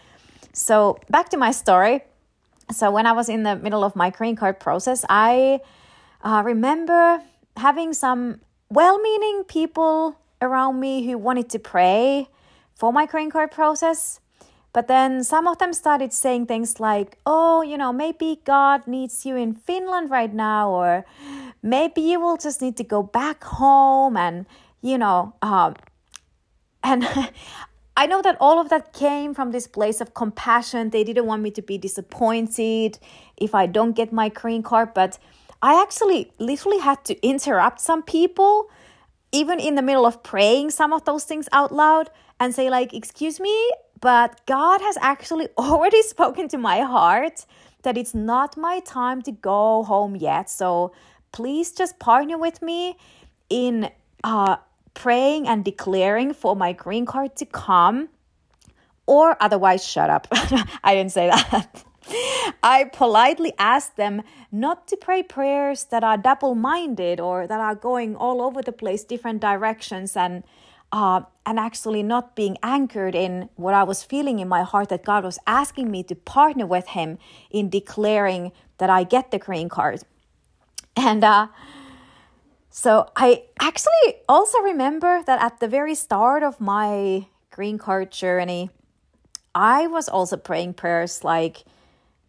So 0.51 0.97
back 1.09 1.29
to 1.29 1.37
my 1.37 1.51
story. 1.51 2.01
So 2.71 2.89
when 2.89 3.05
I 3.05 3.11
was 3.11 3.29
in 3.29 3.43
the 3.43 3.55
middle 3.55 3.83
of 3.83 3.95
my 3.95 4.09
green 4.09 4.35
card 4.35 4.59
process, 4.59 5.05
I 5.09 5.61
uh, 6.23 6.41
remember 6.43 7.21
having 7.55 7.93
some 7.93 8.41
well-meaning 8.69 9.43
people 9.43 10.17
around 10.41 10.79
me 10.79 11.05
who 11.05 11.17
wanted 11.17 11.49
to 11.51 11.59
pray 11.59 12.27
for 12.75 12.91
my 12.91 13.05
green 13.05 13.29
card 13.29 13.51
process. 13.51 14.19
But 14.77 14.87
then 14.87 15.23
some 15.23 15.47
of 15.47 15.57
them 15.57 15.73
started 15.73 16.13
saying 16.13 16.45
things 16.45 16.79
like, 16.79 17.17
oh, 17.25 17.63
you 17.63 17.79
know, 17.79 17.91
maybe 17.91 18.41
God 18.45 18.85
needs 18.85 19.25
you 19.25 19.35
in 19.35 19.55
Finland 19.55 20.11
right 20.11 20.31
now, 20.31 20.69
or 20.69 21.03
maybe 21.63 22.01
you 22.01 22.19
will 22.19 22.37
just 22.37 22.61
need 22.61 22.77
to 22.77 22.83
go 22.83 23.01
back 23.01 23.43
home. 23.43 24.15
And, 24.15 24.45
you 24.83 24.99
know, 24.99 25.33
um, 25.41 25.77
and 26.83 27.07
I 27.97 28.05
know 28.05 28.21
that 28.21 28.37
all 28.39 28.59
of 28.61 28.69
that 28.69 28.93
came 28.93 29.33
from 29.33 29.49
this 29.49 29.65
place 29.65 29.99
of 29.99 30.13
compassion. 30.13 30.91
They 30.91 31.03
didn't 31.03 31.25
want 31.25 31.41
me 31.41 31.49
to 31.57 31.63
be 31.63 31.79
disappointed 31.79 32.99
if 33.35 33.55
I 33.55 33.65
don't 33.65 33.93
get 33.93 34.13
my 34.13 34.29
green 34.29 34.61
card. 34.61 34.93
But 34.93 35.17
I 35.59 35.81
actually 35.81 36.31
literally 36.37 36.77
had 36.77 37.03
to 37.05 37.19
interrupt 37.25 37.81
some 37.81 38.03
people, 38.03 38.69
even 39.31 39.59
in 39.59 39.73
the 39.73 39.81
middle 39.81 40.05
of 40.05 40.21
praying 40.21 40.69
some 40.69 40.93
of 40.93 41.03
those 41.05 41.23
things 41.23 41.49
out 41.51 41.73
loud 41.73 42.11
and 42.39 42.53
say, 42.53 42.69
like, 42.69 42.93
excuse 42.93 43.39
me, 43.39 43.71
but 43.99 44.45
God 44.45 44.81
has 44.81 44.97
actually 45.01 45.47
already 45.57 46.01
spoken 46.03 46.47
to 46.49 46.57
my 46.57 46.81
heart 46.81 47.45
that 47.83 47.97
it's 47.97 48.13
not 48.13 48.57
my 48.57 48.79
time 48.81 49.21
to 49.23 49.31
go 49.31 49.83
home 49.83 50.15
yet. 50.15 50.49
So 50.49 50.91
please 51.31 51.71
just 51.71 51.99
partner 51.99 52.37
with 52.37 52.61
me 52.61 52.97
in 53.49 53.89
uh, 54.23 54.57
praying 54.93 55.47
and 55.47 55.63
declaring 55.63 56.33
for 56.33 56.55
my 56.55 56.73
green 56.73 57.05
card 57.05 57.35
to 57.37 57.45
come, 57.45 58.09
or 59.05 59.37
otherwise, 59.39 59.87
shut 59.87 60.09
up. 60.09 60.27
I 60.83 60.95
didn't 60.95 61.13
say 61.13 61.27
that. 61.27 61.83
I 62.63 62.85
politely 62.91 63.53
asked 63.59 63.95
them 63.95 64.21
not 64.51 64.87
to 64.87 64.97
pray 64.97 65.23
prayers 65.23 65.85
that 65.85 66.03
are 66.03 66.17
double 66.17 66.55
minded 66.55 67.19
or 67.19 67.47
that 67.47 67.59
are 67.59 67.75
going 67.75 68.15
all 68.15 68.41
over 68.41 68.61
the 68.61 68.71
place, 68.71 69.03
different 69.03 69.39
directions, 69.39 70.17
and 70.17 70.43
uh, 70.91 71.21
and 71.45 71.59
actually 71.59 72.03
not 72.03 72.35
being 72.35 72.57
anchored 72.63 73.15
in 73.15 73.49
what 73.55 73.73
I 73.73 73.83
was 73.83 74.03
feeling 74.03 74.39
in 74.39 74.47
my 74.47 74.63
heart 74.63 74.89
that 74.89 75.03
God 75.03 75.23
was 75.23 75.39
asking 75.45 75.91
me 75.91 76.03
to 76.03 76.15
partner 76.15 76.65
with 76.65 76.87
Him 76.87 77.17
in 77.49 77.69
declaring 77.69 78.51
that 78.77 78.89
I 78.89 79.03
get 79.03 79.31
the 79.31 79.39
green 79.39 79.69
card. 79.69 80.01
And 80.95 81.23
uh, 81.23 81.47
so 82.69 83.09
I 83.15 83.43
actually 83.59 84.15
also 84.27 84.59
remember 84.59 85.23
that 85.23 85.41
at 85.41 85.59
the 85.59 85.67
very 85.67 85.95
start 85.95 86.43
of 86.43 86.59
my 86.59 87.27
green 87.51 87.77
card 87.77 88.11
journey, 88.11 88.69
I 89.53 89.87
was 89.87 90.07
also 90.07 90.37
praying 90.37 90.75
prayers 90.75 91.23
like, 91.23 91.63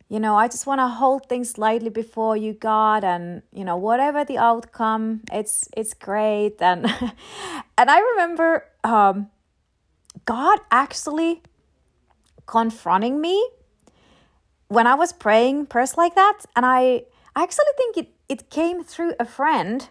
you 0.09 0.19
know, 0.19 0.37
I 0.37 0.49
just 0.49 0.67
want 0.67 0.81
to 0.81 0.88
hold 0.88 1.29
things 1.29 1.59
lightly 1.59 1.91
before 1.91 2.37
you, 2.37 2.55
God, 2.55 3.05
and 3.05 3.43
you 3.53 3.65
know, 3.65 3.77
whatever 3.77 4.25
the 4.25 4.38
outcome, 4.38 5.21
it's 5.33 5.69
it's 5.77 5.95
great. 5.95 6.57
And 6.62 6.87
and 7.77 7.91
I 7.91 8.00
remember 8.12 8.65
um, 8.85 9.31
God 10.25 10.61
actually 10.71 11.43
confronting 12.47 13.21
me 13.21 13.37
when 14.69 14.87
I 14.87 14.95
was 14.95 15.12
praying 15.12 15.67
prayers 15.67 15.97
like 15.99 16.15
that, 16.15 16.38
and 16.57 16.65
I 16.65 17.05
I 17.37 17.43
actually 17.43 17.75
think 17.77 17.97
it 17.99 18.09
it 18.29 18.50
came 18.50 18.85
through 18.85 19.12
a 19.21 19.27
friend 19.27 19.88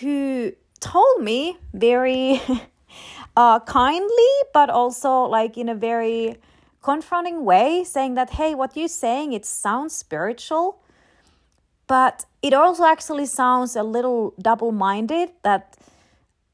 who 0.00 0.52
told 0.78 1.22
me 1.22 1.58
very 1.74 2.40
uh, 3.36 3.58
kindly, 3.60 4.32
but 4.54 4.70
also 4.70 5.22
like 5.22 5.58
in 5.58 5.68
a 5.68 5.74
very 5.74 6.36
confronting 6.82 7.44
way, 7.44 7.84
saying 7.84 8.14
that, 8.14 8.30
hey, 8.30 8.54
what 8.54 8.76
you're 8.76 8.88
saying, 8.88 9.32
it 9.32 9.44
sounds 9.44 9.94
spiritual, 9.94 10.80
but 11.86 12.24
it 12.42 12.54
also 12.54 12.84
actually 12.84 13.26
sounds 13.26 13.76
a 13.76 13.82
little 13.82 14.34
double 14.40 14.72
minded 14.72 15.30
that, 15.42 15.76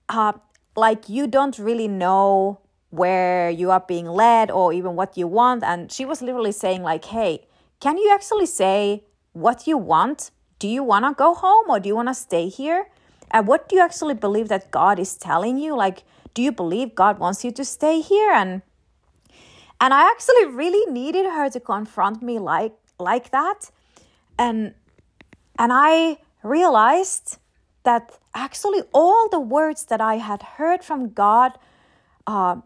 uh, 0.08 0.32
like, 0.76 1.08
you 1.08 1.26
don't 1.26 1.58
really 1.58 1.88
know 1.88 2.60
where 2.90 3.50
you 3.50 3.70
are 3.70 3.84
being 3.86 4.06
led 4.06 4.50
or 4.50 4.72
even 4.72 4.96
what 4.96 5.16
you 5.16 5.26
want. 5.26 5.62
And 5.62 5.90
she 5.92 6.04
was 6.04 6.22
literally 6.22 6.52
saying, 6.52 6.82
like, 6.82 7.04
hey, 7.06 7.46
can 7.80 7.98
you 7.98 8.10
actually 8.12 8.46
say 8.46 9.04
what 9.32 9.66
you 9.66 9.76
want? 9.76 10.30
Do 10.58 10.68
you 10.68 10.82
want 10.82 11.04
to 11.04 11.12
go 11.12 11.34
home 11.34 11.66
or 11.68 11.78
do 11.78 11.88
you 11.88 11.96
want 11.96 12.08
to 12.08 12.14
stay 12.14 12.48
here? 12.48 12.88
And 13.30 13.46
what 13.46 13.68
do 13.68 13.76
you 13.76 13.82
actually 13.82 14.14
believe 14.14 14.48
that 14.48 14.70
God 14.70 14.98
is 14.98 15.16
telling 15.16 15.58
you? 15.58 15.76
Like, 15.76 16.04
do 16.32 16.42
you 16.42 16.52
believe 16.52 16.94
God 16.94 17.18
wants 17.18 17.44
you 17.44 17.50
to 17.52 17.64
stay 17.64 18.00
here? 18.00 18.30
And 18.30 18.62
and 19.80 19.92
I 19.92 20.10
actually 20.10 20.46
really 20.46 20.90
needed 20.90 21.26
her 21.26 21.50
to 21.50 21.60
confront 21.60 22.22
me 22.22 22.38
like 22.38 22.74
like 22.98 23.30
that. 23.30 23.70
And 24.38 24.74
and 25.58 25.72
I 25.72 26.18
realized 26.42 27.38
that 27.84 28.18
actually 28.34 28.82
all 28.92 29.28
the 29.28 29.40
words 29.40 29.84
that 29.86 30.00
I 30.00 30.16
had 30.16 30.42
heard 30.58 30.82
from 30.82 31.10
God 31.10 31.52
uh, 32.26 32.56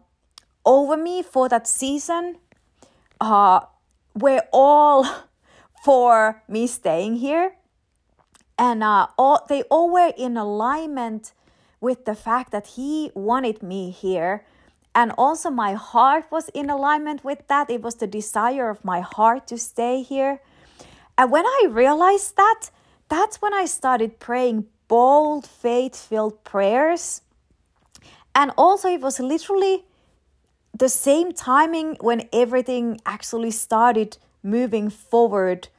over 0.65 0.97
me 0.97 1.21
for 1.21 1.47
that 1.49 1.67
season 1.67 2.37
uh, 3.19 3.61
were 4.15 4.43
all 4.51 5.05
for 5.85 6.43
me 6.47 6.67
staying 6.67 7.17
here. 7.17 7.55
And 8.57 8.83
uh, 8.83 9.07
all, 9.17 9.45
they 9.47 9.63
all 9.63 9.89
were 9.91 10.13
in 10.17 10.37
alignment 10.37 11.33
with 11.79 12.05
the 12.05 12.15
fact 12.15 12.51
that 12.51 12.67
He 12.67 13.11
wanted 13.15 13.63
me 13.63 13.89
here 13.89 14.43
and 14.93 15.13
also, 15.17 15.49
my 15.49 15.73
heart 15.73 16.25
was 16.31 16.49
in 16.49 16.69
alignment 16.69 17.23
with 17.23 17.47
that. 17.47 17.69
It 17.69 17.81
was 17.81 17.95
the 17.95 18.07
desire 18.07 18.69
of 18.69 18.83
my 18.83 18.99
heart 18.99 19.47
to 19.47 19.57
stay 19.57 20.01
here. 20.01 20.41
And 21.17 21.31
when 21.31 21.45
I 21.45 21.67
realized 21.69 22.35
that, 22.35 22.69
that's 23.07 23.41
when 23.41 23.53
I 23.53 23.65
started 23.65 24.19
praying 24.19 24.65
bold, 24.89 25.45
faith 25.47 25.95
filled 25.95 26.43
prayers. 26.43 27.21
And 28.35 28.51
also, 28.57 28.89
it 28.89 28.99
was 28.99 29.19
literally 29.19 29.85
the 30.77 30.89
same 30.89 31.31
timing 31.31 31.95
when 32.01 32.27
everything 32.33 32.99
actually 33.05 33.51
started 33.51 34.17
moving 34.43 34.89
forward, 34.89 35.69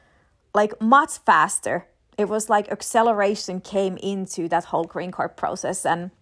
like 0.54 0.80
much 0.80 1.18
faster. 1.18 1.86
It 2.16 2.28
was 2.28 2.48
like 2.48 2.70
acceleration 2.70 3.60
came 3.60 3.98
into 3.98 4.48
that 4.48 4.66
whole 4.66 4.84
green 4.84 5.10
card 5.10 5.36
process. 5.36 5.84
And, 5.84 6.12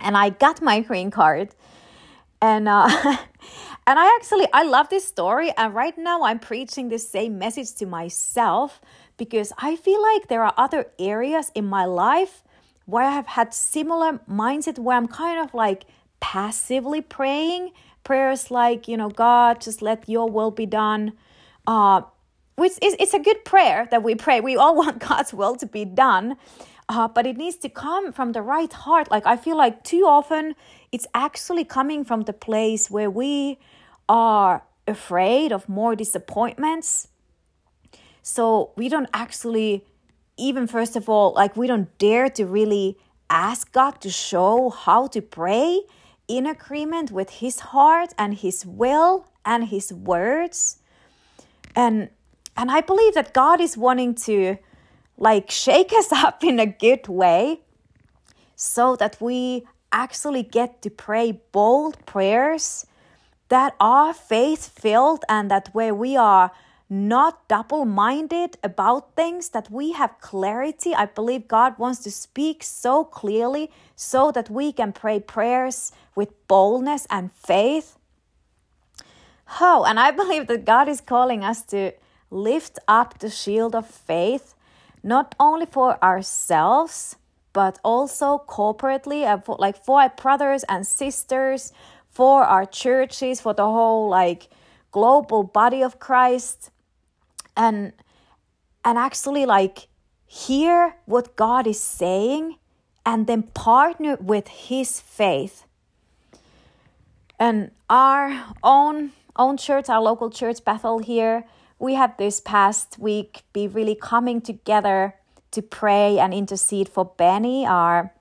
and 0.00 0.16
I 0.16 0.30
got 0.30 0.62
my 0.62 0.80
green 0.80 1.10
card 1.10 1.54
and 2.40 2.68
uh, 2.68 2.88
and 3.86 3.98
I 3.98 4.16
actually 4.16 4.46
I 4.52 4.62
love 4.62 4.88
this 4.88 5.06
story 5.06 5.52
and 5.56 5.74
right 5.74 5.96
now 5.96 6.22
I'm 6.22 6.38
preaching 6.38 6.88
the 6.88 6.98
same 6.98 7.38
message 7.38 7.74
to 7.76 7.86
myself 7.86 8.80
because 9.16 9.52
I 9.58 9.76
feel 9.76 10.00
like 10.00 10.28
there 10.28 10.44
are 10.44 10.54
other 10.56 10.86
areas 10.98 11.50
in 11.54 11.66
my 11.66 11.84
life 11.84 12.44
where 12.86 13.04
I 13.04 13.12
have 13.12 13.26
had 13.26 13.52
similar 13.52 14.20
mindset 14.30 14.78
where 14.78 14.96
I'm 14.96 15.08
kind 15.08 15.40
of 15.40 15.54
like 15.54 15.84
passively 16.20 17.00
praying 17.00 17.72
prayers 18.04 18.50
like 18.50 18.88
you 18.88 18.96
know 18.96 19.10
God 19.10 19.60
just 19.60 19.82
let 19.82 20.08
your 20.08 20.28
will 20.28 20.50
be 20.50 20.66
done 20.66 21.12
uh 21.66 22.02
which 22.56 22.72
is 22.82 22.96
it's 22.98 23.14
a 23.14 23.18
good 23.18 23.44
prayer 23.44 23.86
that 23.90 24.02
we 24.02 24.14
pray 24.14 24.40
we 24.40 24.56
all 24.56 24.74
want 24.82 25.00
God's 25.00 25.32
will 25.34 25.56
to 25.56 25.66
be 25.66 25.84
done 25.84 26.36
uh, 26.88 27.06
but 27.06 27.26
it 27.26 27.36
needs 27.36 27.56
to 27.56 27.68
come 27.68 28.12
from 28.12 28.32
the 28.32 28.40
right 28.42 28.72
heart. 28.72 29.10
Like 29.10 29.26
I 29.26 29.36
feel 29.36 29.56
like 29.56 29.84
too 29.84 30.04
often 30.06 30.54
it's 30.92 31.06
actually 31.14 31.64
coming 31.64 32.04
from 32.04 32.22
the 32.22 32.32
place 32.32 32.90
where 32.90 33.10
we 33.10 33.58
are 34.08 34.62
afraid 34.86 35.52
of 35.52 35.68
more 35.68 35.94
disappointments. 35.94 37.08
So 38.22 38.72
we 38.76 38.88
don't 38.88 39.08
actually, 39.12 39.84
even 40.36 40.66
first 40.66 40.96
of 40.96 41.08
all, 41.08 41.32
like 41.34 41.56
we 41.56 41.66
don't 41.66 41.96
dare 41.98 42.30
to 42.30 42.46
really 42.46 42.98
ask 43.30 43.72
God 43.72 44.00
to 44.00 44.10
show 44.10 44.70
how 44.70 45.06
to 45.08 45.20
pray 45.20 45.82
in 46.26 46.46
agreement 46.46 47.10
with 47.10 47.30
His 47.30 47.60
heart 47.60 48.14
and 48.18 48.34
His 48.34 48.64
will 48.64 49.26
and 49.44 49.68
His 49.68 49.92
words. 49.92 50.78
And 51.74 52.10
and 52.56 52.70
I 52.72 52.80
believe 52.80 53.14
that 53.14 53.32
God 53.32 53.60
is 53.60 53.76
wanting 53.76 54.14
to 54.26 54.56
like 55.16 55.50
shake 55.50 55.92
us 56.00 56.12
up 56.12 56.42
in 56.42 56.58
a 56.58 56.66
good 56.66 57.08
way 57.08 57.60
so 58.56 58.96
that 58.96 59.20
we 59.20 59.66
actually 59.92 60.42
get 60.42 60.82
to 60.82 60.90
pray 60.90 61.40
bold 61.52 62.04
prayers 62.06 62.86
that 63.48 63.74
are 63.80 64.12
faith 64.12 64.68
filled 64.68 65.24
and 65.28 65.50
that 65.50 65.70
where 65.72 65.94
we 65.94 66.16
are 66.16 66.50
not 66.90 67.46
double 67.48 67.84
minded 67.84 68.56
about 68.62 69.14
things, 69.14 69.50
that 69.50 69.70
we 69.70 69.92
have 69.92 70.20
clarity. 70.20 70.94
I 70.94 71.06
believe 71.06 71.46
God 71.46 71.78
wants 71.78 72.02
to 72.04 72.10
speak 72.10 72.62
so 72.62 73.04
clearly 73.04 73.70
so 73.94 74.30
that 74.32 74.48
we 74.48 74.72
can 74.72 74.92
pray 74.92 75.20
prayers 75.20 75.92
with 76.14 76.30
boldness 76.48 77.06
and 77.10 77.30
faith. 77.32 77.98
Oh, 79.60 79.84
and 79.84 79.98
I 80.00 80.10
believe 80.10 80.46
that 80.46 80.64
God 80.64 80.88
is 80.88 81.00
calling 81.00 81.44
us 81.44 81.62
to 81.66 81.92
lift 82.30 82.78
up 82.86 83.18
the 83.18 83.30
shield 83.30 83.74
of 83.74 83.86
faith, 83.86 84.54
not 85.02 85.34
only 85.38 85.66
for 85.66 86.02
ourselves, 86.02 87.16
but 87.52 87.78
also 87.84 88.42
corporately, 88.48 89.24
uh, 89.24 89.40
like 89.58 89.82
for 89.84 90.00
our 90.00 90.10
brothers 90.10 90.64
and 90.68 90.86
sisters, 90.86 91.72
for 92.10 92.44
our 92.44 92.66
churches, 92.66 93.40
for 93.40 93.54
the 93.54 93.64
whole 93.64 94.08
like 94.08 94.48
global 94.90 95.42
body 95.42 95.82
of 95.82 95.98
Christ, 95.98 96.70
and 97.56 97.92
and 98.84 98.98
actually 98.98 99.46
like 99.46 99.88
hear 100.26 100.96
what 101.06 101.36
God 101.36 101.66
is 101.66 101.80
saying, 101.80 102.56
and 103.04 103.26
then 103.26 103.42
partner 103.42 104.16
with 104.20 104.48
His 104.48 105.00
faith. 105.00 105.64
And 107.38 107.70
our 107.88 108.44
own 108.62 109.12
own 109.36 109.56
church, 109.56 109.88
our 109.88 110.02
local 110.02 110.30
church, 110.30 110.64
Bethel 110.64 110.98
here, 110.98 111.44
we 111.78 111.94
have 111.94 112.16
this 112.16 112.40
past 112.40 112.98
week 112.98 113.42
be 113.52 113.68
really 113.68 113.94
coming 113.94 114.40
together 114.40 115.14
to 115.50 115.62
pray 115.62 116.18
and 116.18 116.34
intercede 116.34 116.88
for 116.88 117.04
Beni, 117.04 117.66
our 117.66 118.12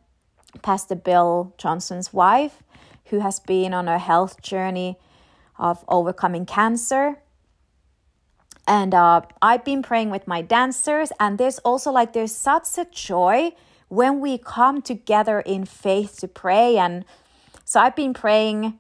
Pastor 0.62 0.96
Bill 0.96 1.54
Johnson's 1.58 2.14
wife, 2.14 2.64
who 3.06 3.20
has 3.20 3.40
been 3.40 3.74
on 3.74 3.88
a 3.88 4.00
health 4.00 4.42
journey 4.42 4.98
of 5.58 5.84
overcoming 5.88 6.46
cancer. 6.46 7.18
And 8.68 8.94
uh, 8.94 9.22
I've 9.42 9.64
been 9.64 9.82
praying 9.82 10.10
with 10.10 10.28
my 10.28 10.42
dancers, 10.42 11.12
and 11.20 11.38
there's 11.38 11.60
also 11.60 11.92
like 11.92 12.14
there's 12.14 12.36
such 12.36 12.78
a 12.78 12.86
joy 12.86 13.52
when 13.88 14.20
we 14.20 14.38
come 14.38 14.82
together 14.82 15.40
in 15.40 15.66
faith 15.66 16.18
to 16.20 16.28
pray. 16.28 16.78
And 16.78 17.06
so 17.64 17.80
I've 17.80 17.96
been 17.96 18.14
praying 18.14 18.80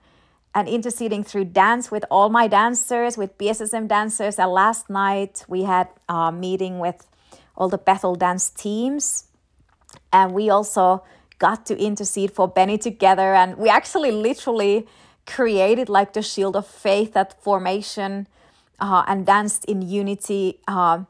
and 0.54 0.68
interceding 0.68 1.24
through 1.24 1.46
dance 1.46 1.89
with 1.92 2.04
all 2.12 2.30
my 2.30 2.48
dancers, 2.48 3.18
with 3.18 3.38
BSSM 3.38 3.88
dancers. 3.88 4.39
And 4.39 4.51
last 4.51 4.89
night 4.89 5.46
we 5.48 5.63
had 5.63 5.88
a 6.10 6.32
meeting 6.32 6.80
with 6.80 7.08
all 7.57 7.69
the 7.69 7.77
Bethel 7.77 8.15
dance 8.15 8.49
teams. 8.49 9.25
And 10.13 10.33
we 10.33 10.49
also 10.49 11.03
got 11.39 11.65
to 11.65 11.77
intercede 11.77 12.31
for 12.31 12.47
Beni 12.47 12.77
together. 12.77 13.33
And 13.33 13.57
we 13.57 13.69
actually 13.69 14.11
literally 14.11 14.87
created 15.25 15.89
like 15.89 16.13
the 16.13 16.21
shield 16.21 16.55
of 16.55 16.65
faith, 16.65 17.13
that 17.13 17.41
formation, 17.43 18.27
uh, 18.79 19.03
and 19.07 19.25
danced 19.25 19.65
in 19.65 19.81
unity. 19.81 20.59
Uh, 20.67 21.03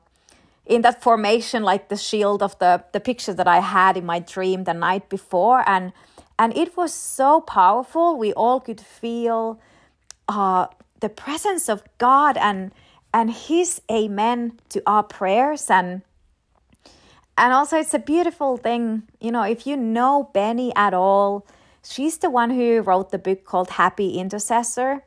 in 0.65 0.81
that 0.81 1.01
formation, 1.01 1.63
like 1.63 1.87
the 1.87 1.95
shield 1.95 2.43
of 2.43 2.57
the, 2.59 2.83
the 2.91 2.99
picture 2.99 3.33
that 3.33 3.47
I 3.47 3.59
had 3.59 3.95
in 3.95 4.05
my 4.05 4.19
dream 4.19 4.65
the 4.65 4.73
night 4.73 5.09
before. 5.09 5.63
And 5.67 5.93
and 6.39 6.55
it 6.55 6.77
was 6.77 6.93
so 6.93 7.41
powerful. 7.41 8.17
We 8.17 8.31
all 8.33 8.59
could 8.59 8.79
feel 8.79 9.59
uh, 10.27 10.67
the 10.99 11.09
presence 11.09 11.69
of 11.69 11.83
God 11.97 12.37
and 12.37 12.71
and 13.13 13.31
His 13.31 13.81
amen 13.89 14.59
to 14.69 14.83
our 14.85 15.03
prayers 15.03 15.69
and 15.69 16.01
and 17.37 17.53
also 17.53 17.77
it's 17.77 17.93
a 17.93 17.99
beautiful 17.99 18.57
thing, 18.57 19.03
you 19.21 19.31
know, 19.31 19.43
if 19.43 19.67
you 19.67 19.77
know 19.77 20.29
Beni 20.33 20.73
at 20.75 20.93
all, 20.93 21.45
she's 21.83 22.17
the 22.17 22.29
one 22.29 22.49
who 22.49 22.81
wrote 22.81 23.11
the 23.11 23.19
book 23.19 23.45
called 23.45 23.69
Happy 23.71 24.17
Intercessor. 24.17 25.03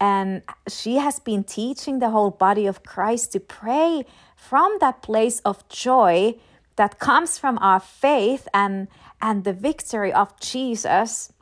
And 0.00 0.42
she 0.68 0.96
has 0.96 1.20
been 1.20 1.44
teaching 1.44 2.00
the 2.00 2.10
whole 2.10 2.30
body 2.30 2.66
of 2.66 2.82
Christ 2.82 3.32
to 3.32 3.40
pray 3.40 4.04
from 4.36 4.76
that 4.80 5.02
place 5.02 5.40
of 5.40 5.66
joy 5.68 6.34
that 6.76 6.98
comes 6.98 7.38
from 7.38 7.58
our 7.60 7.80
faith 7.80 8.48
and 8.52 8.88
and 9.22 9.44
the 9.44 9.52
victory 9.52 10.12
of 10.12 10.38
Jesus 10.40 11.32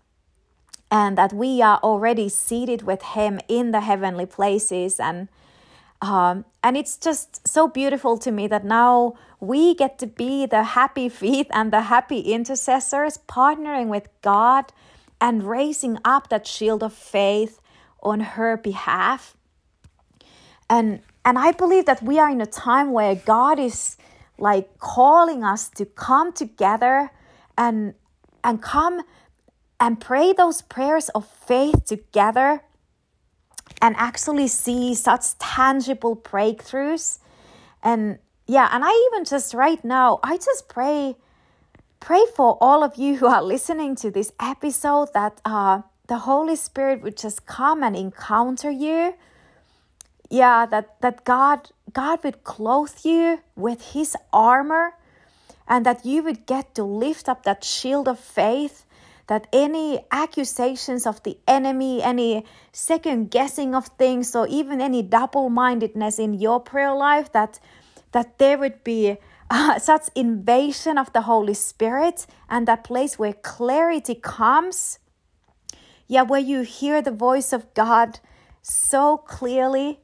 and 0.90 1.16
that 1.16 1.32
we 1.32 1.62
are 1.62 1.78
already 1.78 2.28
seated 2.28 2.82
with 2.82 3.02
him 3.02 3.40
in 3.48 3.70
the 3.70 3.80
heavenly 3.80 4.26
places 4.26 5.00
and 5.00 5.28
um, 6.02 6.44
and 6.64 6.76
it's 6.76 6.96
just 6.96 7.46
so 7.46 7.68
beautiful 7.68 8.18
to 8.18 8.32
me 8.32 8.48
that 8.48 8.64
now 8.64 9.14
we 9.38 9.72
get 9.76 10.00
to 10.00 10.06
be 10.08 10.46
the 10.46 10.64
happy 10.64 11.08
feet 11.08 11.46
and 11.52 11.72
the 11.72 11.82
happy 11.82 12.18
intercessors 12.20 13.18
partnering 13.28 13.86
with 13.86 14.08
God 14.20 14.72
and 15.20 15.44
raising 15.44 15.98
up 16.04 16.28
that 16.28 16.44
shield 16.44 16.82
of 16.82 16.92
faith 16.92 17.60
on 18.02 18.18
her 18.34 18.56
behalf. 18.56 19.36
And 20.68 21.02
and 21.24 21.38
I 21.38 21.52
believe 21.52 21.86
that 21.86 22.02
we 22.02 22.18
are 22.18 22.28
in 22.28 22.40
a 22.40 22.46
time 22.46 22.90
where 22.90 23.14
God 23.14 23.60
is 23.60 23.96
like 24.38 24.80
calling 24.80 25.44
us 25.44 25.68
to 25.70 25.84
come 25.84 26.32
together 26.32 27.12
and 27.56 27.94
and 28.42 28.60
come 28.60 29.02
and 29.78 30.00
pray 30.00 30.32
those 30.32 30.62
prayers 30.62 31.10
of 31.10 31.28
faith 31.28 31.84
together 31.84 32.64
and 33.80 33.94
actually 33.96 34.48
see 34.48 34.94
such 34.94 35.38
tangible 35.38 36.16
breakthroughs. 36.16 37.18
And 37.82 38.18
yeah 38.46 38.68
and 38.72 38.84
i 38.84 39.08
even 39.10 39.24
just 39.24 39.54
right 39.54 39.82
now 39.84 40.18
i 40.22 40.36
just 40.36 40.68
pray 40.68 41.16
pray 42.00 42.24
for 42.34 42.58
all 42.60 42.82
of 42.82 42.96
you 42.96 43.16
who 43.16 43.26
are 43.26 43.42
listening 43.42 43.94
to 43.94 44.10
this 44.10 44.32
episode 44.40 45.08
that 45.14 45.40
uh, 45.44 45.80
the 46.08 46.18
holy 46.18 46.56
spirit 46.56 47.00
would 47.02 47.16
just 47.16 47.46
come 47.46 47.84
and 47.84 47.94
encounter 47.94 48.70
you. 48.70 49.14
Yeah 50.28 50.66
that 50.66 51.00
that 51.00 51.24
god 51.24 51.70
god 51.92 52.24
would 52.24 52.42
clothe 52.42 52.96
you 53.04 53.38
with 53.54 53.92
his 53.92 54.16
armor 54.32 54.94
and 55.68 55.86
that 55.86 56.04
you 56.04 56.24
would 56.24 56.44
get 56.46 56.74
to 56.74 56.82
lift 56.82 57.28
up 57.28 57.44
that 57.44 57.62
shield 57.62 58.08
of 58.08 58.18
faith 58.18 58.84
that 59.26 59.46
any 59.52 60.04
accusations 60.10 61.06
of 61.06 61.22
the 61.22 61.38
enemy, 61.46 62.02
any 62.02 62.44
second 62.72 63.30
guessing 63.30 63.74
of 63.74 63.86
things, 63.98 64.34
or 64.34 64.46
even 64.48 64.80
any 64.80 65.02
double 65.02 65.48
mindedness 65.48 66.18
in 66.18 66.34
your 66.34 66.60
prayer 66.60 66.94
life, 66.94 67.32
that, 67.32 67.58
that 68.12 68.38
there 68.38 68.58
would 68.58 68.82
be 68.84 69.16
uh, 69.50 69.78
such 69.78 70.08
invasion 70.14 70.98
of 70.98 71.12
the 71.12 71.22
Holy 71.22 71.54
Spirit 71.54 72.26
and 72.48 72.68
that 72.68 72.84
place 72.84 73.18
where 73.18 73.32
clarity 73.32 74.14
comes. 74.14 74.98
Yeah, 76.08 76.22
where 76.22 76.40
you 76.40 76.62
hear 76.62 77.00
the 77.00 77.10
voice 77.10 77.52
of 77.52 77.72
God 77.74 78.20
so 78.60 79.16
clearly 79.16 80.00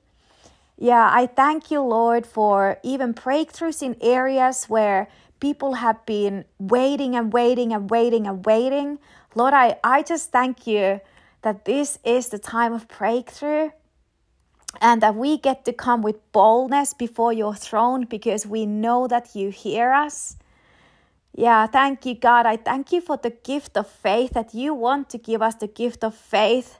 yeah, 0.80 1.10
I 1.12 1.26
thank 1.26 1.72
you, 1.72 1.80
Lord, 1.80 2.24
for 2.24 2.78
even 2.84 3.12
breakthroughs 3.12 3.82
in 3.82 3.96
areas 4.00 4.66
where 4.66 5.08
people 5.40 5.74
have 5.74 6.04
been 6.06 6.44
waiting 6.58 7.14
and 7.14 7.32
waiting 7.32 7.72
and 7.72 7.90
waiting 7.90 8.26
and 8.26 8.44
waiting. 8.44 8.98
Lord, 9.34 9.54
I, 9.54 9.76
I 9.84 10.02
just 10.02 10.30
thank 10.30 10.66
you 10.66 11.00
that 11.42 11.64
this 11.64 11.98
is 12.04 12.28
the 12.28 12.38
time 12.38 12.72
of 12.72 12.88
breakthrough 12.88 13.70
and 14.80 15.00
that 15.02 15.14
we 15.14 15.38
get 15.38 15.64
to 15.64 15.72
come 15.72 16.02
with 16.02 16.16
boldness 16.32 16.94
before 16.94 17.32
your 17.32 17.54
throne 17.54 18.04
because 18.04 18.46
we 18.46 18.66
know 18.66 19.06
that 19.08 19.34
you 19.34 19.50
hear 19.50 19.92
us. 19.92 20.36
Yeah, 21.34 21.66
thank 21.66 22.04
you, 22.04 22.14
God. 22.14 22.46
I 22.46 22.56
thank 22.56 22.92
you 22.92 23.00
for 23.00 23.16
the 23.16 23.30
gift 23.30 23.76
of 23.76 23.86
faith 23.88 24.32
that 24.32 24.54
you 24.54 24.74
want 24.74 25.08
to 25.10 25.18
give 25.18 25.40
us 25.40 25.54
the 25.54 25.68
gift 25.68 26.02
of 26.02 26.14
faith. 26.14 26.78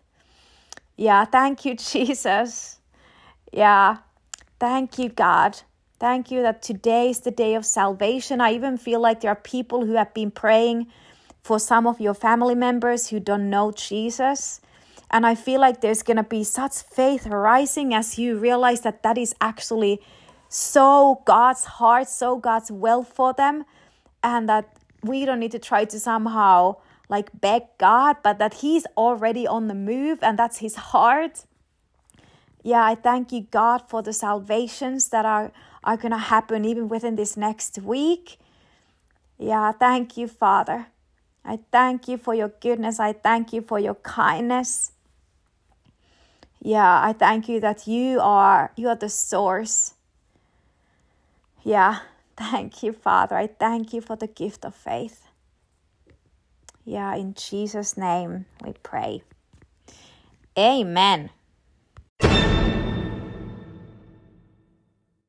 Yeah, 0.97 1.25
thank 1.25 1.64
you, 1.64 1.75
Jesus. 1.77 2.79
Yeah. 3.53 3.99
Thank 4.59 4.99
you, 4.99 5.09
God. 5.09 5.61
Thank 5.99 6.31
you 6.31 6.43
that 6.43 6.63
today 6.63 7.11
is 7.11 7.21
the 7.21 7.33
day 7.33 7.55
of 7.55 7.67
salvation. 7.67 8.41
I 8.41 8.53
even 8.53 8.79
feel 8.79 9.01
like 9.01 9.21
there 9.21 9.33
are 9.33 9.37
people 9.37 9.85
who 9.85 9.95
have 9.95 10.15
been 10.15 10.31
praying 10.31 10.87
for 11.43 11.59
some 11.59 11.87
of 11.87 12.01
your 12.01 12.15
family 12.15 12.55
members 12.55 13.09
who 13.09 13.19
don't 13.19 13.51
know 13.51 13.73
Jesus. 13.73 14.61
And 15.11 15.27
I 15.27 15.35
feel 15.35 15.61
like 15.61 15.81
there's 15.81 16.03
going 16.03 16.19
to 16.19 16.23
be 16.23 16.45
such 16.45 16.83
faith 16.83 17.27
rising 17.27 17.95
as 17.95 18.19
you 18.19 18.39
realize 18.39 18.83
that 18.83 19.03
that 19.03 19.19
is 19.19 19.35
actually 19.41 20.01
so 20.49 21.23
God's 21.25 21.65
heart, 21.65 22.09
so 22.09 22.37
God's 22.37 22.71
will 22.71 23.03
for 23.03 23.33
them. 23.33 23.65
And 24.23 24.49
that 24.49 24.77
we 25.03 25.25
don't 25.25 25.41
need 25.41 25.53
to 25.53 25.59
try 25.59 25.85
to 25.87 25.99
somehow 25.99 26.77
like 27.09 27.31
beg 27.41 27.63
God, 27.79 28.19
but 28.23 28.39
that 28.39 28.55
He's 28.55 28.87
already 28.97 29.47
on 29.47 29.67
the 29.67 29.75
move 29.75 30.19
and 30.23 30.39
that's 30.39 30.59
His 30.59 30.77
heart. 30.77 31.45
Yeah, 32.63 32.85
I 32.85 32.95
thank 32.95 33.33
you, 33.33 33.47
God, 33.51 33.89
for 33.89 34.03
the 34.03 34.13
salvations 34.13 35.09
that 35.09 35.25
are, 35.25 35.53
are 35.85 35.97
going 35.97 36.12
to 36.12 36.19
happen 36.19 36.64
even 36.64 36.88
within 36.88 37.17
this 37.17 37.37
next 37.37 37.79
week. 37.79 38.38
Yeah, 39.38 39.73
thank 39.73 40.17
you, 40.17 40.29
Father. 40.29 40.87
I 41.45 41.61
thank 41.71 42.09
you 42.09 42.19
for 42.19 42.35
your 42.35 42.49
goodness. 42.61 43.01
I 43.01 43.12
thank 43.12 43.53
you 43.53 43.62
for 43.62 43.79
your 43.79 43.95
kindness. 43.95 44.93
Yeah, 46.61 47.03
I 47.03 47.12
thank 47.12 47.49
you 47.49 47.61
that 47.61 47.87
you 47.87 48.21
are 48.21 48.73
you 48.77 48.88
are 48.88 48.97
the 48.97 49.09
source. 49.09 49.95
Yeah, 51.62 52.01
thank 52.37 52.83
you, 52.83 52.93
Father. 52.93 53.37
I 53.37 53.47
thank 53.47 53.93
you 53.93 54.01
for 54.01 54.17
the 54.17 54.27
gift 54.27 54.64
of 54.64 54.75
faith. 54.75 55.29
Yeah, 56.85 57.14
in 57.14 57.35
Jesus' 57.35 57.97
name 57.97 58.47
we 58.64 58.73
pray. 58.83 59.23
Amen. 60.59 61.31